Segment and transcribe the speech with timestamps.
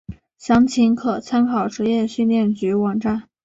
[0.39, 3.25] 详情可参考职业训练局网站。